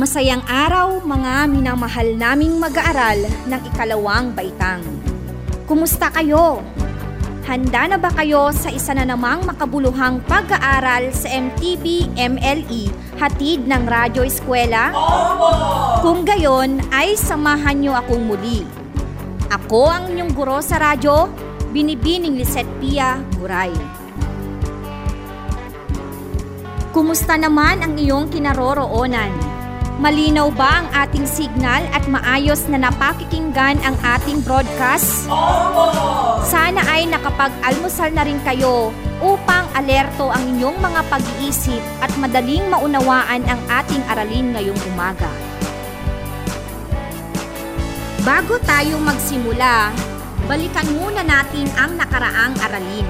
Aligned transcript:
Masayang 0.00 0.40
araw 0.48 1.04
mga 1.04 1.44
minamahal 1.52 2.16
naming 2.16 2.56
mag-aaral 2.56 3.20
ng 3.20 3.60
ikalawang 3.68 4.32
baitang. 4.32 4.80
Kumusta 5.68 6.08
kayo? 6.08 6.64
Handa 7.44 7.84
na 7.84 8.00
ba 8.00 8.08
kayo 8.08 8.48
sa 8.48 8.72
isa 8.72 8.96
na 8.96 9.04
namang 9.04 9.44
makabuluhang 9.44 10.24
pag-aaral 10.24 11.12
sa 11.12 11.28
MTV 11.28 12.16
MLE 12.16 12.88
hatid 13.20 13.68
ng 13.68 13.84
Radyo 13.84 14.24
Eskwela? 14.24 14.88
Kung 16.00 16.24
gayon 16.24 16.80
ay 16.88 17.12
samahan 17.20 17.84
niyo 17.84 17.92
akong 17.92 18.24
muli. 18.24 18.64
Ako 19.52 19.84
ang 19.84 20.16
inyong 20.16 20.32
guro 20.32 20.64
sa 20.64 20.80
radyo, 20.80 21.28
Binibining 21.76 22.40
Lisette 22.40 22.72
Pia 22.80 23.20
Guray. 23.36 23.76
Kumusta 26.96 27.36
naman 27.36 27.84
ang 27.84 28.00
iyong 28.00 28.32
kinaroroonan? 28.32 29.49
Malinaw 30.00 30.48
ba 30.56 30.80
ang 30.80 30.88
ating 30.96 31.28
signal 31.28 31.84
at 31.92 32.08
maayos 32.08 32.64
na 32.72 32.88
napakikinggan 32.88 33.76
ang 33.84 33.92
ating 34.00 34.40
broadcast? 34.40 35.28
Sana 36.40 36.80
ay 36.88 37.04
nakapag-almusal 37.04 38.08
na 38.16 38.24
rin 38.24 38.40
kayo 38.40 38.96
upang 39.20 39.68
alerto 39.76 40.32
ang 40.32 40.40
inyong 40.56 40.80
mga 40.80 41.04
pag-iisip 41.04 41.84
at 42.00 42.08
madaling 42.16 42.64
maunawaan 42.72 43.44
ang 43.44 43.60
ating 43.68 44.00
aralin 44.08 44.56
ngayong 44.56 44.80
umaga. 44.88 45.28
Bago 48.24 48.56
tayo 48.64 48.96
magsimula, 49.04 49.92
balikan 50.48 50.88
muna 50.96 51.20
natin 51.20 51.68
ang 51.76 52.00
nakaraang 52.00 52.56
aralin. 52.56 53.08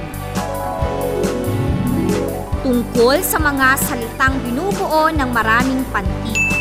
Tungkol 2.66 3.22
sa 3.22 3.38
mga 3.38 3.78
salitang 3.78 4.42
binubuo 4.42 5.06
ng 5.14 5.30
maraming 5.30 5.86
pantig. 5.94 6.59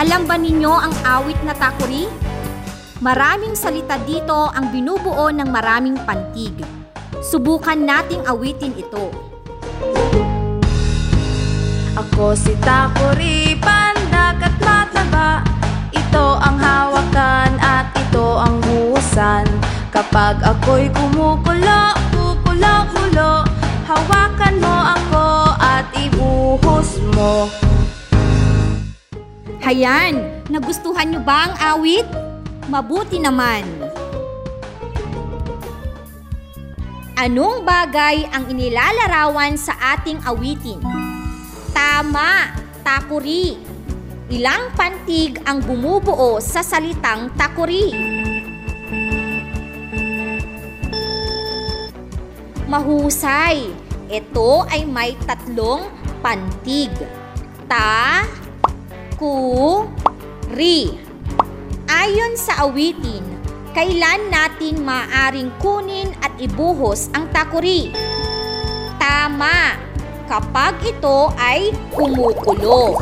Alam 0.00 0.24
ba 0.24 0.40
ninyo 0.40 0.72
ang 0.72 0.96
awit 1.04 1.36
na 1.44 1.52
takuri? 1.52 2.08
Maraming 3.04 3.52
salita 3.52 4.00
dito 4.00 4.48
ang 4.48 4.72
binubuo 4.72 5.28
ng 5.28 5.44
maraming 5.52 6.00
pantig. 6.08 6.56
Subukan 7.20 7.76
nating 7.76 8.24
awitin 8.24 8.72
ito. 8.80 9.12
Ako 12.00 12.32
si 12.32 12.56
Takuri, 12.64 13.60
pandak 13.60 14.40
at 14.40 14.56
mataba 14.64 15.44
Ito 15.92 16.26
ang 16.40 16.56
hawakan 16.56 17.60
at 17.60 17.92
ito 17.92 18.40
ang 18.40 18.56
buhusan 18.64 19.44
Kapag 19.92 20.40
ako'y 20.40 20.88
kumukulo, 20.96 21.99
Hayan, 29.70 30.42
nagustuhan 30.50 31.14
nyo 31.14 31.22
ba 31.22 31.46
ang 31.46 31.54
awit? 31.78 32.02
Mabuti 32.66 33.22
naman. 33.22 33.62
Anong 37.14 37.62
bagay 37.62 38.26
ang 38.34 38.50
inilalarawan 38.50 39.54
sa 39.54 39.78
ating 39.94 40.18
awitin? 40.26 40.82
Tama, 41.70 42.50
takuri. 42.82 43.62
Ilang 44.34 44.74
pantig 44.74 45.38
ang 45.46 45.62
bumubuo 45.62 46.42
sa 46.42 46.66
salitang 46.66 47.30
takuri? 47.38 47.94
Mahusay. 52.66 53.70
Ito 54.10 54.66
ay 54.66 54.82
may 54.82 55.14
tatlong 55.30 55.86
pantig. 56.18 56.90
Ta, 57.70 58.26
ku, 59.20 59.84
ri. 60.56 60.96
Ayon 61.92 62.40
sa 62.40 62.64
awitin, 62.64 63.20
kailan 63.76 64.32
natin 64.32 64.80
maaring 64.80 65.52
kunin 65.60 66.08
at 66.24 66.32
ibuhos 66.40 67.12
ang 67.12 67.28
takuri? 67.28 67.92
Tama, 68.96 69.76
kapag 70.24 70.80
ito 70.88 71.28
ay 71.36 71.68
kumukulo. 71.92 72.96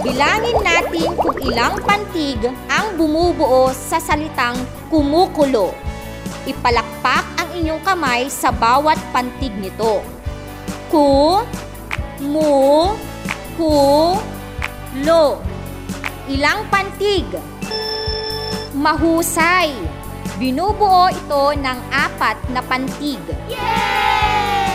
Bilangin 0.00 0.64
natin 0.64 1.12
kung 1.12 1.36
ilang 1.44 1.76
pantig 1.84 2.40
ang 2.72 2.96
bumubuo 2.96 3.68
sa 3.68 4.00
salitang 4.00 4.56
kumukulo. 4.88 5.76
Ipalakpak 6.48 7.24
ang 7.36 7.52
inyong 7.52 7.84
kamay 7.84 8.32
sa 8.32 8.48
bawat 8.48 8.96
pantig 9.12 9.52
nito. 9.60 10.00
Ku, 10.88 11.44
mu, 12.24 12.96
ku, 13.60 13.76
lo. 15.02 15.42
Ilang 16.30 16.70
pantig? 16.70 17.26
Mahusay. 18.78 19.74
Binubuo 20.38 21.10
ito 21.10 21.44
ng 21.54 21.78
apat 21.90 22.38
na 22.50 22.62
pantig. 22.62 23.22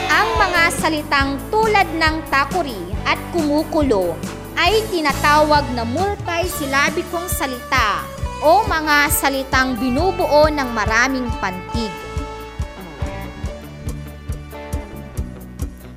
Ang 0.09 0.29
mga 0.39 0.63
salitang 0.75 1.35
tulad 1.51 1.87
ng 1.95 2.15
takuri 2.31 2.79
at 3.03 3.19
kumukulo 3.31 4.15
ay 4.59 4.83
tinatawag 4.91 5.63
na 5.75 5.83
multisyllabicong 5.87 7.27
salita 7.27 8.03
o 8.39 8.63
mga 8.67 9.11
salitang 9.11 9.75
binubuo 9.79 10.47
ng 10.47 10.69
maraming 10.71 11.27
pantig. 11.43 11.91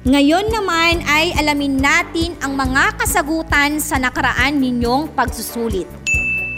Ngayon 0.02 0.50
naman 0.50 0.98
ay 1.06 1.30
alamin 1.38 1.78
natin 1.78 2.34
ang 2.42 2.58
mga 2.58 2.98
kasagutan 2.98 3.78
sa 3.78 4.02
nakaraan 4.02 4.58
ninyong 4.58 5.14
pagsusulit. 5.14 5.86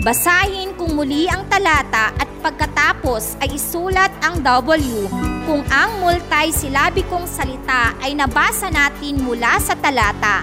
Basahin 0.00 0.72
kung 0.81 0.97
muli 0.97 1.28
ang 1.28 1.44
talata 1.53 2.16
at 2.16 2.25
pagkatapos 2.41 3.37
ay 3.44 3.53
isulat 3.53 4.09
ang 4.25 4.41
W 4.41 5.12
kung 5.44 5.60
ang 5.69 6.00
multisyllabicong 6.00 7.28
salita 7.28 7.93
ay 8.00 8.16
nabasa 8.16 8.72
natin 8.72 9.21
mula 9.21 9.61
sa 9.61 9.76
talata 9.76 10.41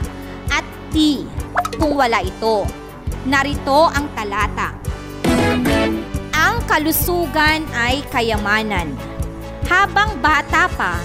at 0.54 0.66
T 0.94 1.26
kung 1.82 1.98
wala 1.98 2.22
ito. 2.22 2.70
Narito 3.26 3.90
ang 3.90 4.14
talata. 4.14 4.78
Ang 6.38 6.56
kalusugan 6.70 7.66
ay 7.74 8.06
kayamanan. 8.14 8.94
Habang 9.66 10.22
bata 10.22 10.70
pa, 10.78 11.02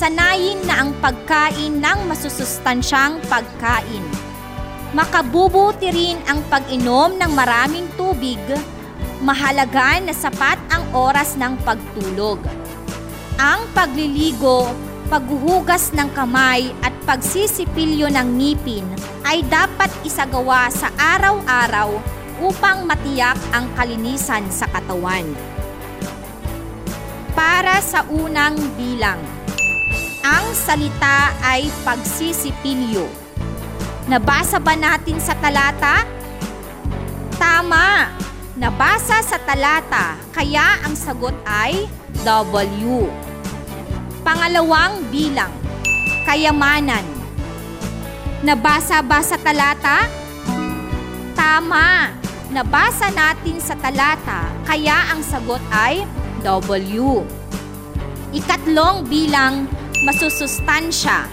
sanayin 0.00 0.64
na 0.64 0.80
ang 0.80 0.96
pagkain 1.04 1.76
ng 1.76 1.98
masusustansyang 2.08 3.20
pagkain. 3.28 4.00
Makabubuti 4.96 5.92
rin 5.92 6.16
ang 6.24 6.40
pag-inom 6.48 7.20
ng 7.20 7.32
maraming 7.36 7.84
tubig, 8.00 8.40
mahalaga 9.20 10.00
na 10.00 10.16
sapat 10.16 10.56
ang 10.72 10.88
oras 10.96 11.36
ng 11.36 11.52
pagtulog. 11.68 12.40
Ang 13.36 13.68
pagliligo, 13.76 14.72
paghuhugas 15.12 15.92
ng 15.92 16.08
kamay 16.16 16.72
at 16.80 16.96
pagsisipilyo 17.04 18.08
ng 18.08 18.28
ngipin 18.40 18.88
ay 19.28 19.44
dapat 19.52 19.92
isagawa 20.00 20.72
sa 20.72 20.88
araw-araw 20.96 21.92
upang 22.40 22.88
matiyak 22.88 23.36
ang 23.52 23.68
kalinisan 23.76 24.48
sa 24.48 24.64
katawan. 24.72 25.28
Para 27.36 27.84
sa 27.84 28.00
unang 28.08 28.56
bilang, 28.80 29.39
ang 30.30 30.54
salita 30.54 31.34
ay 31.42 31.66
pagsisipilyo. 31.82 33.10
Nabasa 34.06 34.62
ba 34.62 34.78
natin 34.78 35.18
sa 35.18 35.34
talata? 35.34 36.06
Tama! 37.34 38.14
Nabasa 38.54 39.24
sa 39.26 39.40
talata, 39.42 40.20
kaya 40.30 40.84
ang 40.86 40.94
sagot 40.94 41.34
ay 41.48 41.90
W. 42.22 43.08
Pangalawang 44.22 45.02
bilang, 45.10 45.50
kayamanan. 46.28 47.02
Nabasa 48.44 49.00
ba 49.02 49.24
sa 49.24 49.34
talata? 49.34 50.06
Tama! 51.34 52.12
Nabasa 52.52 53.08
natin 53.10 53.58
sa 53.58 53.74
talata, 53.78 54.46
kaya 54.68 55.10
ang 55.10 55.24
sagot 55.24 55.62
ay 55.72 56.04
W. 56.44 57.24
Ikatlong 58.30 59.08
bilang, 59.08 59.66
masusustansya. 60.00 61.28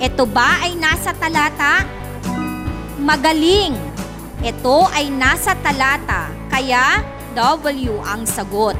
Ito 0.00 0.24
ba 0.26 0.64
ay 0.64 0.74
nasa 0.74 1.14
talata? 1.14 1.86
Magaling. 2.98 3.76
Ito 4.40 4.88
ay 4.88 5.12
nasa 5.12 5.52
talata, 5.60 6.32
kaya 6.48 7.04
W 7.36 8.00
ang 8.00 8.24
sagot. 8.24 8.72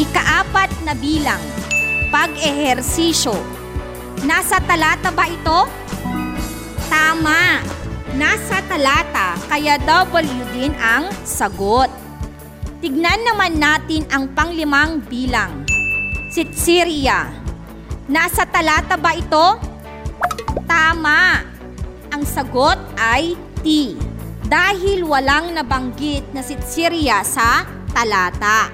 Ikaapat 0.00 0.72
na 0.82 0.96
bilang, 0.96 1.40
pag-ehersisyo. 2.08 3.36
Nasa 4.24 4.58
talata 4.64 5.12
ba 5.12 5.28
ito? 5.28 5.68
Tama. 6.88 7.60
Nasa 8.16 8.64
talata, 8.64 9.36
kaya 9.52 9.76
W 9.84 10.42
din 10.56 10.72
ang 10.80 11.12
sagot. 11.28 11.92
Tignan 12.80 13.20
naman 13.28 13.60
natin 13.60 14.08
ang 14.08 14.32
panglimang 14.32 15.04
bilang. 15.04 15.68
Sitseria. 16.32 17.43
Nasa 18.04 18.44
talata 18.44 19.00
ba 19.00 19.16
ito? 19.16 19.56
Tama. 20.68 21.40
Ang 22.12 22.22
sagot 22.28 22.76
ay 23.00 23.32
T. 23.64 23.96
Dahil 24.44 25.08
walang 25.08 25.56
nabanggit 25.56 26.28
na 26.36 26.44
sitseria 26.44 27.24
sa 27.24 27.64
talata. 27.96 28.68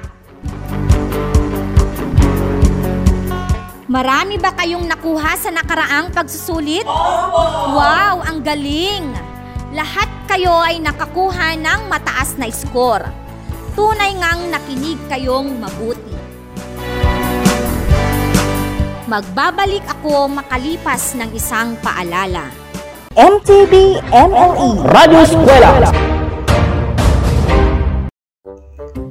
Marami 3.87 4.35
ba 4.39 4.51
kayong 4.51 4.87
nakuha 4.91 5.39
sa 5.39 5.55
nakaraang 5.55 6.11
pagsusulit? 6.11 6.87
Wow, 7.71 8.27
ang 8.27 8.43
galing! 8.43 9.15
Lahat 9.71 10.11
kayo 10.27 10.59
ay 10.59 10.83
nakakuha 10.83 11.55
ng 11.55 11.87
mataas 11.87 12.35
na 12.35 12.51
score. 12.51 13.07
Tunay 13.79 14.19
ngang 14.19 14.51
nakinig 14.51 14.99
kayong 15.07 15.55
mabuti. 15.63 16.10
Magbabalik 19.11 19.83
ako 19.91 20.31
makalipas 20.31 21.19
ng 21.19 21.35
isang 21.35 21.75
paalala. 21.83 22.47
MTV 23.19 23.99
MLE 24.07 24.87
Radyo 24.87 25.19
Eskwela. 25.27 25.91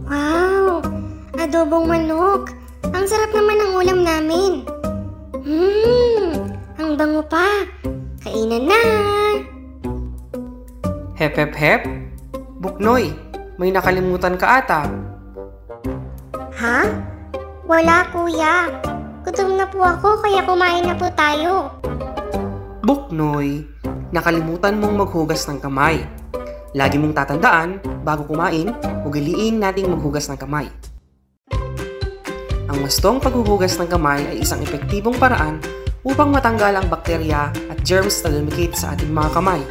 Wow! 0.08 0.80
Adobong 1.36 1.84
manok. 1.84 2.56
Ang 2.96 3.06
sarap 3.12 3.36
naman 3.36 3.60
ng 3.60 3.72
ulam 3.76 4.00
namin. 4.08 4.52
Hmm, 5.36 6.48
ang 6.80 6.96
bango 6.96 7.20
pa. 7.28 7.68
Kainan 8.24 8.72
na. 8.72 8.84
Hep 11.20 11.36
hep 11.36 11.52
hep? 11.52 11.84
Buknoy, 12.64 13.12
may 13.60 13.68
nakalimutan 13.68 14.40
ka 14.40 14.64
ata. 14.64 14.88
Ha? 16.56 16.88
Wala 17.68 18.08
kuya. 18.16 18.80
Gutom 19.30 19.62
na 19.62 19.70
po 19.70 19.86
ako 19.86 20.26
kaya 20.26 20.42
kumain 20.42 20.90
na 20.90 20.98
po 20.98 21.06
tayo. 21.14 21.70
Buknoy, 22.82 23.62
nakalimutan 24.10 24.82
mong 24.82 25.06
maghugas 25.06 25.46
ng 25.46 25.62
kamay. 25.62 26.02
Lagi 26.74 26.98
mong 26.98 27.14
tatandaan, 27.14 27.78
bago 28.02 28.26
kumain, 28.26 28.74
ugaliin 29.06 29.62
nating 29.62 29.86
maghugas 29.86 30.26
ng 30.34 30.38
kamay. 30.42 30.66
Ang 32.74 32.82
wastong 32.82 33.22
paghuhugas 33.22 33.78
ng 33.78 33.86
kamay 33.86 34.26
ay 34.34 34.42
isang 34.42 34.66
epektibong 34.66 35.14
paraan 35.22 35.62
upang 36.02 36.34
matanggal 36.34 36.74
ang 36.74 36.90
bakterya 36.90 37.54
at 37.54 37.78
germs 37.86 38.26
na 38.26 38.34
lumikit 38.34 38.74
sa 38.74 38.98
ating 38.98 39.14
mga 39.14 39.30
kamay. 39.30 39.62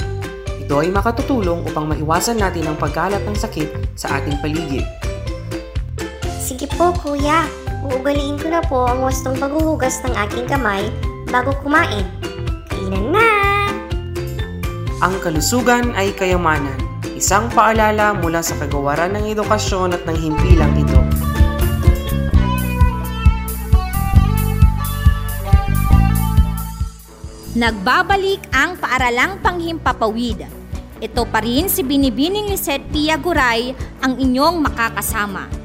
Ito 0.62 0.86
ay 0.86 0.94
makatutulong 0.94 1.66
upang 1.66 1.90
maiwasan 1.90 2.38
natin 2.38 2.62
ang 2.62 2.78
pagkalat 2.78 3.26
ng 3.26 3.34
sakit 3.34 3.98
sa 3.98 4.22
ating 4.22 4.38
paligid. 4.38 4.86
Sige 6.38 6.70
po 6.78 6.94
kuya. 6.94 7.67
Uugaliin 7.86 8.34
ko 8.42 8.50
na 8.50 8.58
po 8.58 8.90
ang 8.90 9.06
wastong 9.06 9.38
paghuhugas 9.38 10.02
ng 10.02 10.14
aking 10.26 10.50
kamay 10.50 10.90
bago 11.30 11.54
kumain. 11.62 12.02
Kainan 12.66 13.14
na. 13.14 13.28
Ang 14.98 15.14
kalusugan 15.22 15.94
ay 15.94 16.10
kayamanan. 16.10 16.74
Isang 17.14 17.46
paalala 17.54 18.18
mula 18.18 18.42
sa 18.42 18.58
kagawaran 18.58 19.14
ng 19.14 19.30
edukasyon 19.30 19.94
at 19.94 20.02
ng 20.06 20.18
himpilang 20.18 20.74
ito. 20.74 21.00
Nagbabalik 27.58 28.42
ang 28.54 28.78
paaralang 28.78 29.42
panghimpapawid. 29.42 30.46
Ito 30.98 31.22
pa 31.30 31.42
rin 31.42 31.70
si 31.70 31.86
Binibining 31.86 32.50
Lisette 32.50 32.86
Pia 32.90 33.18
Guray 33.18 33.74
ang 34.02 34.18
inyong 34.18 34.62
makakasama. 34.62 35.57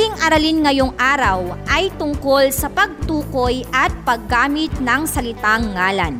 Ang 0.00 0.16
ating 0.16 0.24
aralin 0.32 0.58
ngayong 0.64 0.94
araw 0.96 1.60
ay 1.68 1.92
tungkol 2.00 2.48
sa 2.48 2.72
pagtukoy 2.72 3.68
at 3.68 3.92
paggamit 4.00 4.72
ng 4.80 5.04
salitang 5.04 5.76
ngalan. 5.76 6.16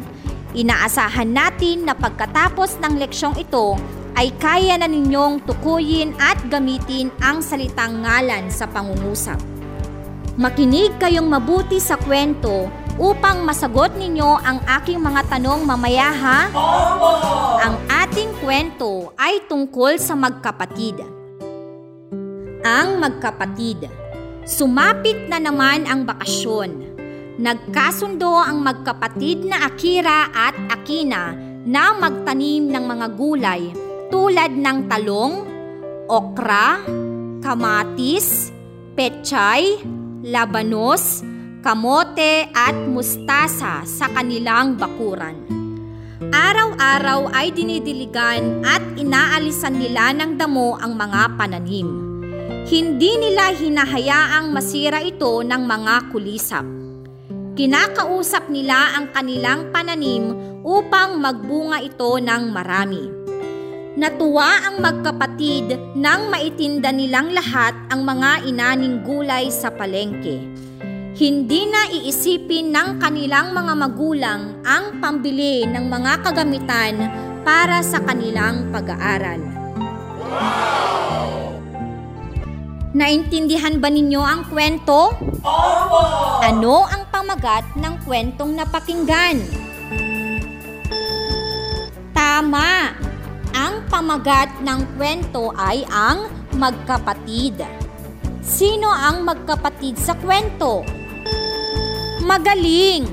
Inaasahan 0.52 1.32
natin 1.32 1.88
na 1.88 1.96
pagkatapos 1.96 2.76
ng 2.76 3.00
leksyong 3.00 3.40
ito 3.40 3.80
ay 4.20 4.36
kaya 4.36 4.76
na 4.76 4.84
ninyong 4.84 5.48
tukuyin 5.48 6.12
at 6.20 6.36
gamitin 6.52 7.08
ang 7.24 7.40
salitang 7.40 8.04
ngalan 8.04 8.52
sa 8.52 8.68
pangungusap. 8.68 9.40
Makinig 10.36 10.92
kayong 11.00 11.32
mabuti 11.32 11.80
sa 11.80 11.96
kwento 11.96 12.68
upang 13.00 13.48
masagot 13.48 13.96
ninyo 13.96 14.44
ang 14.44 14.60
aking 14.76 15.00
mga 15.00 15.24
tanong 15.24 15.64
mamaya 15.64 16.12
ha? 16.12 16.40
Ang 17.64 17.80
ating 17.88 18.28
kwento 18.44 19.16
ay 19.16 19.40
tungkol 19.48 19.96
sa 19.96 20.12
magkapatid. 20.12 21.19
Ang 22.70 23.02
magkapatid. 23.02 23.90
Sumapit 24.46 25.26
na 25.26 25.42
naman 25.42 25.90
ang 25.90 26.06
bakasyon. 26.06 26.94
Nagkasundo 27.42 28.30
ang 28.30 28.62
magkapatid 28.62 29.42
na 29.42 29.66
Akira 29.66 30.30
at 30.30 30.54
Akina 30.70 31.34
na 31.66 31.90
magtanim 31.98 32.70
ng 32.70 32.84
mga 32.86 33.06
gulay 33.18 33.74
tulad 34.14 34.54
ng 34.54 34.86
talong, 34.86 35.34
okra, 36.06 36.78
kamatis, 37.42 38.54
pechay, 38.94 39.82
labanos, 40.22 41.26
kamote 41.66 42.54
at 42.54 42.78
mustasa 42.86 43.82
sa 43.82 44.06
kanilang 44.14 44.78
bakuran. 44.78 45.42
Araw-araw 46.30 47.34
ay 47.34 47.50
dinidiligan 47.50 48.62
at 48.62 48.94
inaalisan 48.94 49.74
nila 49.74 50.14
ng 50.14 50.38
damo 50.38 50.78
ang 50.78 50.94
mga 50.94 51.34
pananim. 51.34 52.09
Hindi 52.70 53.10
nila 53.18 53.54
hinahayaang 53.54 54.50
masira 54.50 54.98
ito 55.02 55.42
ng 55.46 55.62
mga 55.62 55.94
kulisap. 56.10 56.66
Kinakausap 57.54 58.50
nila 58.50 58.98
ang 58.98 59.10
kanilang 59.14 59.70
pananim 59.70 60.34
upang 60.66 61.18
magbunga 61.18 61.78
ito 61.78 62.18
ng 62.18 62.42
marami. 62.50 63.02
Natuwa 63.98 64.66
ang 64.66 64.82
magkapatid 64.82 65.98
nang 65.98 66.30
maitinda 66.30 66.94
nilang 66.94 67.34
lahat 67.34 67.74
ang 67.90 68.06
mga 68.06 68.46
inaning 68.46 69.02
gulay 69.02 69.50
sa 69.50 69.70
palengke. 69.70 70.42
Hindi 71.14 71.66
na 71.68 71.90
iisipin 71.90 72.70
ng 72.70 73.02
kanilang 73.02 73.50
mga 73.50 73.74
magulang 73.76 74.42
ang 74.62 75.02
pambili 75.02 75.66
ng 75.66 75.90
mga 75.90 76.22
kagamitan 76.22 76.94
para 77.42 77.82
sa 77.82 77.98
kanilang 78.00 78.70
pag-aaral. 78.70 79.42
Naintindihan 82.90 83.78
ba 83.78 83.86
ninyo 83.86 84.18
ang 84.18 84.50
kwento? 84.50 85.14
Opo! 85.46 86.00
Ano 86.42 86.82
ang 86.90 87.06
pamagat 87.06 87.78
ng 87.78 87.94
kwentong 88.02 88.58
napakinggan? 88.58 89.38
Tama! 92.10 92.90
Ang 93.54 93.86
pamagat 93.86 94.58
ng 94.66 94.98
kwento 94.98 95.54
ay 95.54 95.86
ang 95.86 96.26
magkapatid. 96.58 97.62
Sino 98.42 98.90
ang 98.90 99.22
magkapatid 99.22 99.94
sa 99.94 100.18
kwento? 100.18 100.82
Magaling! 102.26 103.06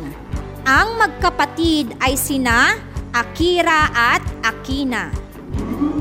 Ang 0.65 0.97
magkapatid 0.97 1.93
ay 2.01 2.17
sina 2.17 2.73
Akira 3.13 3.93
at 3.93 4.25
Akina. 4.41 5.26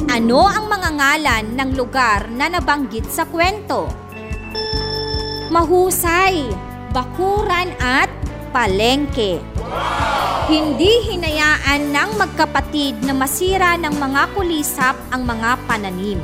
Ano 0.07 0.47
ang 0.47 0.71
mga 0.71 0.91
ngalan 0.95 1.47
ng 1.59 1.71
lugar 1.75 2.31
na 2.31 2.47
nabanggit 2.47 3.11
sa 3.11 3.27
kwento? 3.27 3.91
Mahusay, 5.51 6.47
bakuran 6.95 7.75
at 7.83 8.07
palengke. 8.55 9.43
Hindi 10.47 11.11
hinayaan 11.11 11.91
ng 11.91 12.11
magkapatid 12.23 13.03
na 13.03 13.19
masira 13.19 13.75
ng 13.75 13.99
mga 13.99 14.23
kulisap 14.39 14.95
ang 15.11 15.27
mga 15.27 15.59
pananim. 15.67 16.23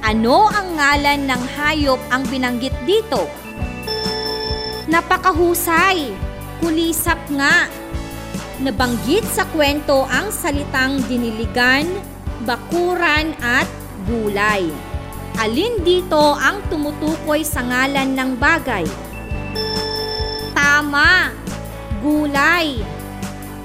Ano 0.00 0.48
ang 0.48 0.72
ngalan 0.80 1.28
ng 1.28 1.42
hayop 1.60 2.00
ang 2.08 2.24
binanggit 2.32 2.72
dito? 2.88 3.28
Napakahusay, 4.88 6.16
kulisap 6.64 7.20
nga. 7.36 7.68
Nabanggit 8.56 9.28
sa 9.28 9.44
kwento 9.52 10.08
ang 10.08 10.32
salitang 10.32 11.04
diniligan, 11.06 12.11
bakuran 12.42 13.34
at 13.40 13.66
gulay. 14.06 14.66
Alin 15.40 15.80
dito 15.80 16.36
ang 16.36 16.60
tumutukoy 16.68 17.40
sa 17.46 17.64
ngalan 17.64 18.12
ng 18.12 18.30
bagay? 18.36 18.84
Tama, 20.52 21.32
gulay. 22.04 22.82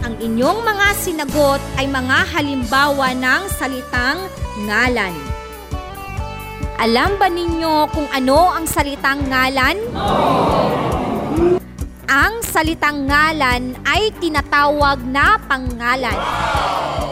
ang 0.07 0.15
inyong 0.23 0.63
mga 0.63 0.87
sinagot 1.03 1.59
ay 1.75 1.83
mga 1.83 2.31
halimbawa 2.31 3.11
ng 3.11 3.43
salitang 3.59 4.23
ngalan. 4.63 5.11
Alam 6.77 7.17
ba 7.19 7.27
ninyo 7.27 7.91
kung 7.91 8.07
ano 8.13 8.53
ang 8.55 8.63
salitang 8.63 9.25
ngalan? 9.27 9.77
Ang 12.07 12.33
salitang 12.39 13.03
ngalan 13.03 13.75
ay 13.83 14.13
tinatawag 14.21 15.03
na 15.03 15.35
pangalan. 15.43 16.19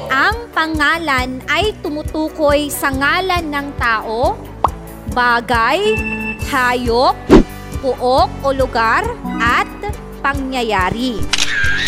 Ang 0.09 0.53
pangalan 0.53 1.41
ay 1.50 1.74
tumutukoy 1.81 2.69
sa 2.69 2.93
ngalan 2.93 3.50
ng 3.50 3.67
tao, 3.81 4.38
bagay, 5.17 5.97
hayop, 6.45 7.17
puok 7.81 8.29
o 8.45 8.50
lugar, 8.53 9.01
at 9.41 9.69
pangyayari. 10.21 11.17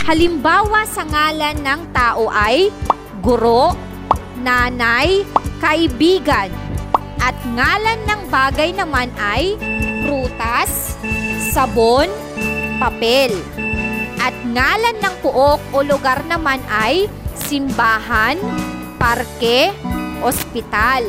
Halimbawa 0.05 0.88
sa 0.89 1.05
ngalan 1.05 1.62
ng 1.62 1.81
tao 1.93 2.29
ay 2.33 2.74
guro, 3.21 3.77
nanay, 4.41 5.21
kaibigan, 5.62 6.50
at 7.21 7.38
ngalan 7.53 8.01
ng 8.05 8.21
bagay 8.33 8.74
naman 8.74 9.13
ay 9.21 9.57
prutas, 10.05 10.97
sabon, 11.53 12.09
papel. 12.81 13.33
At 14.17 14.33
ngalan 14.41 14.97
ng 15.01 15.15
puok 15.21 15.62
o 15.71 15.77
lugar 15.86 16.25
naman 16.25 16.59
ay 16.67 17.05
simbahan, 17.46 18.41
parke, 18.98 19.70
ospital. 20.25 21.06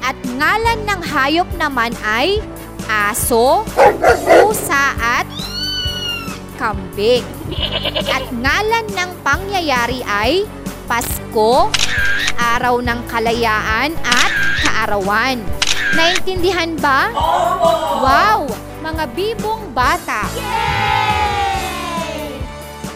At 0.00 0.16
ngalan 0.24 0.86
ng 0.86 1.02
hayop 1.02 1.48
naman 1.58 1.92
ay 2.06 2.38
aso, 2.86 3.66
pusa 4.24 4.94
at 4.98 5.26
kambing. 6.60 7.26
At 8.06 8.28
ngalan 8.30 8.86
ng 8.90 9.10
pangyayari 9.24 10.04
ay 10.06 10.44
Pasko, 10.90 11.70
Araw 12.40 12.82
ng 12.82 13.00
Kalayaan 13.06 13.94
at 14.02 14.32
Kaarawan. 14.64 15.38
Naintindihan 15.94 16.74
ba? 16.78 17.14
Wow! 18.00 18.50
Mga 18.80 19.04
bibong 19.12 19.70
bata! 19.76 20.26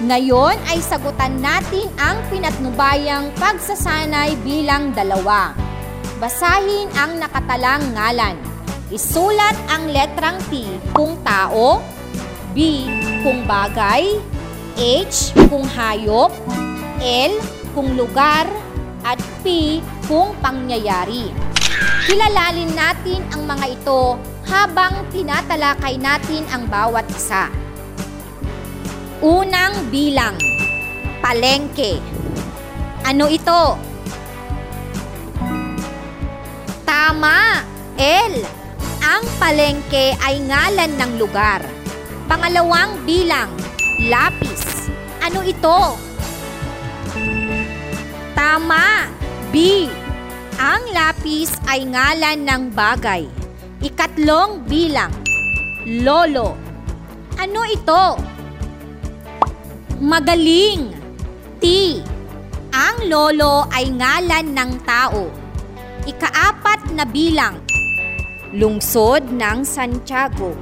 Ngayon 0.04 0.61
ay 0.68 0.84
sagutan 0.84 1.40
natin 1.40 1.88
ang 1.96 2.20
pinatnubayang 2.28 3.32
pagsasanay 3.40 4.37
bilang 4.44 4.92
dalawa. 4.92 5.56
Basahin 6.20 6.92
ang 6.92 7.16
nakatalang 7.16 7.80
ngalan. 7.96 8.37
Isulat 8.92 9.56
ang 9.73 9.88
letrang 9.88 10.37
T 10.52 10.68
kung 10.92 11.16
tao, 11.25 11.80
B 12.52 12.84
kung 13.25 13.49
bagay, 13.49 14.20
H 14.76 15.32
kung 15.49 15.64
hayop, 15.64 16.37
L 17.00 17.32
kung 17.73 17.96
lugar, 17.96 18.44
at 19.08 19.16
P 19.40 19.80
kung 20.04 20.37
pangyayari. 20.44 21.32
Kilalalin 22.04 22.76
natin 22.76 23.25
ang 23.32 23.49
mga 23.49 23.73
ito 23.73 24.20
habang 24.52 25.00
tinatalakay 25.08 25.96
natin 25.96 26.44
ang 26.52 26.68
bawat 26.68 27.08
isa. 27.08 27.63
Unang 29.25 29.88
bilang, 29.88 30.37
palengke. 31.25 31.97
Ano 33.09 33.25
ito? 33.33 33.81
Tama, 36.85 37.64
L. 37.97 38.35
Ang 39.00 39.25
palengke 39.40 40.12
ay 40.21 40.45
ngalan 40.45 40.93
ng 41.00 41.12
lugar. 41.16 41.64
Pangalawang 42.28 43.00
bilang, 43.09 43.49
lapis. 44.12 44.93
Ano 45.25 45.40
ito? 45.40 45.97
Tama, 48.37 49.09
B. 49.49 49.88
Ang 50.61 50.93
lapis 50.93 51.49
ay 51.64 51.88
ngalan 51.88 52.45
ng 52.45 52.62
bagay. 52.76 53.25
Ikatlong 53.81 54.69
bilang, 54.69 55.16
lolo. 55.88 56.61
Ano 57.40 57.64
ito? 57.64 58.33
Magaling. 60.04 60.92
T. 61.64 61.64
Ang 62.76 63.08
lolo 63.08 63.64
ay 63.73 63.88
ngalan 63.88 64.52
ng 64.52 64.73
tao. 64.84 65.32
Ikaapat 66.04 66.92
na 66.92 67.08
bilang, 67.08 67.56
lungsod 68.52 69.25
ng 69.32 69.64
Santiago. 69.64 70.52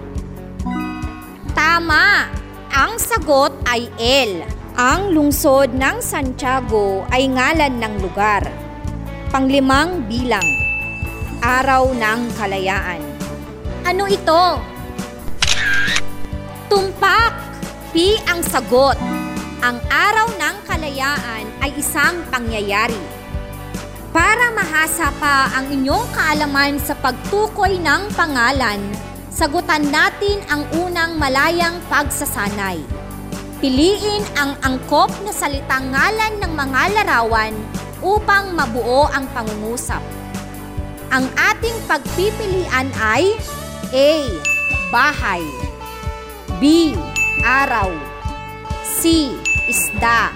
Tama! 1.58 2.30
Ang 2.70 2.94
sagot 3.02 3.50
ay 3.66 3.90
L. 3.98 4.46
Ang 4.78 5.10
lungsod 5.10 5.74
ng 5.74 5.98
Santiago 5.98 7.02
ay 7.10 7.26
ngalan 7.26 7.82
ng 7.82 7.94
lugar. 7.98 8.46
Panglimang 9.34 10.06
bilang, 10.06 10.46
araw 11.42 11.90
ng 11.90 12.30
kalayaan. 12.38 13.02
Ano 13.82 14.06
ito? 14.06 14.62
Tumpak! 16.70 17.34
P 17.90 18.22
ang 18.30 18.38
sagot. 18.46 19.21
Ang 19.62 19.78
araw 19.86 20.26
ng 20.42 20.56
kalayaan 20.66 21.46
ay 21.62 21.70
isang 21.78 22.18
pangyayari. 22.34 22.98
Para 24.10 24.50
mahasa 24.50 25.14
pa 25.22 25.54
ang 25.54 25.70
inyong 25.70 26.02
kaalaman 26.10 26.82
sa 26.82 26.98
pagtukoy 26.98 27.78
ng 27.78 28.10
pangalan, 28.18 28.82
sagutan 29.30 29.86
natin 29.86 30.42
ang 30.50 30.66
unang 30.82 31.14
malayang 31.14 31.78
pagsasanay. 31.86 32.82
Piliin 33.62 34.26
ang 34.34 34.58
angkop 34.66 35.14
na 35.22 35.30
salitang 35.30 35.94
ngalan 35.94 36.42
ng 36.42 36.52
mga 36.58 36.82
larawan 36.98 37.54
upang 38.02 38.58
mabuo 38.58 39.06
ang 39.14 39.30
pangungusap. 39.30 40.02
Ang 41.14 41.30
ating 41.38 41.76
pagpipilian 41.86 42.90
ay 42.98 43.30
A. 43.94 44.26
Bahay 44.90 45.46
B. 46.58 46.98
Araw 47.46 47.94
C. 48.98 49.30
Isda 49.68 50.32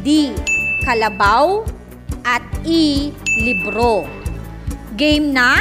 D. 0.00 0.34
Kalabaw 0.84 1.66
at 2.24 2.44
E. 2.64 3.12
Libro 3.40 4.08
Game 4.96 5.32
na? 5.32 5.60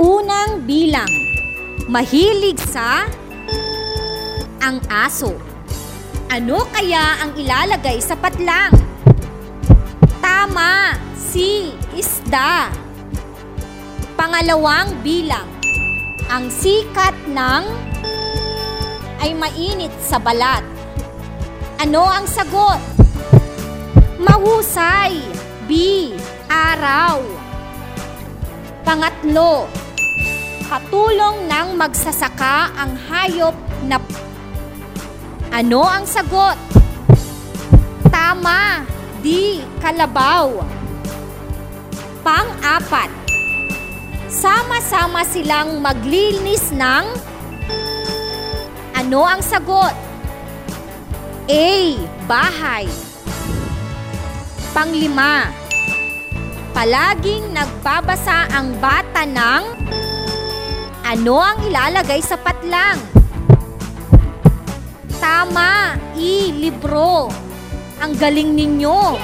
Unang 0.00 0.64
bilang 0.64 1.10
Mahilig 1.90 2.62
sa 2.62 3.04
ang 4.62 4.78
aso. 4.86 5.34
Ano 6.30 6.62
kaya 6.70 7.18
ang 7.18 7.34
ilalagay 7.34 7.98
sa 7.98 8.14
patlang? 8.14 8.70
Tama, 10.22 10.94
si 11.18 11.74
isda. 11.98 12.70
Pangalawang 14.14 14.94
bilang. 15.02 15.50
Ang 16.30 16.48
sikat 16.48 17.12
ng 17.26 17.64
ay 19.18 19.34
mainit 19.34 19.92
sa 19.98 20.22
balat. 20.22 20.62
Ano 21.82 22.06
ang 22.06 22.30
sagot? 22.30 22.78
Mahusay. 24.22 25.18
B. 25.66 25.72
Araw. 26.46 27.18
Pangatlo. 28.86 29.66
Katulong 30.70 31.50
ng 31.50 31.74
magsasaka 31.74 32.70
ang 32.78 32.94
hayop 33.10 33.58
na 33.90 33.98
ano 35.50 35.82
ang 35.82 36.06
sagot? 36.06 36.54
Tama, 38.14 38.86
di 39.18 39.66
kalabaw. 39.82 40.62
Pang-apat. 42.22 43.10
Sama-sama 44.30 45.26
silang 45.26 45.82
maglinis 45.82 46.70
ng 46.70 47.04
Ano 48.94 49.26
ang 49.26 49.42
sagot? 49.42 50.11
A. 51.50 51.98
Bahay. 52.30 52.86
Panglima. 54.70 55.50
Palaging 56.70 57.50
nagbabasa 57.50 58.46
ang 58.54 58.78
bata 58.78 59.26
ng 59.26 59.64
Ano 61.02 61.42
ang 61.42 61.58
ilalagay 61.66 62.22
sa 62.22 62.38
patlang? 62.38 62.94
Tama, 65.18 65.98
i 66.14 66.54
libro. 66.54 67.26
Ang 67.98 68.14
galing 68.14 68.54
ninyo. 68.54 69.18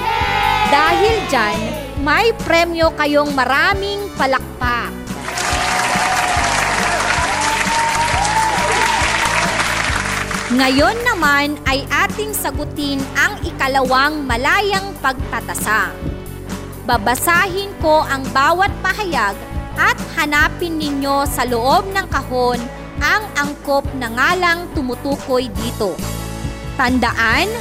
Dahil 0.75 1.15
dyan, 1.31 1.59
may 2.03 2.35
premyo 2.35 2.99
kayong 2.99 3.31
maraming 3.31 4.11
palakpak. 4.19 4.98
Ngayon 10.49 10.97
naman 11.05 11.61
ay 11.69 11.85
ating 12.09 12.33
sagutin 12.33 12.97
ang 13.21 13.37
ikalawang 13.45 14.25
malayang 14.25 14.97
pagtatasa. 15.05 15.93
Babasahin 16.89 17.69
ko 17.85 18.01
ang 18.01 18.25
bawat 18.33 18.73
pahayag 18.81 19.37
at 19.77 20.01
hanapin 20.17 20.81
ninyo 20.81 21.29
sa 21.29 21.45
loob 21.45 21.93
ng 21.93 22.09
kahon 22.09 22.57
ang 22.97 23.29
angkop 23.37 23.85
na 24.01 24.09
ngalang 24.09 24.65
tumutukoy 24.73 25.53
dito. 25.53 25.93
Tandaan, 26.81 27.53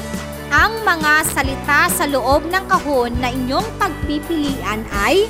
ang 0.48 0.80
mga 0.88 1.28
salita 1.28 1.92
sa 1.92 2.08
loob 2.08 2.48
ng 2.48 2.72
kahon 2.72 3.12
na 3.20 3.36
inyong 3.36 3.68
pagpipilian 3.76 4.88
ay 4.96 5.28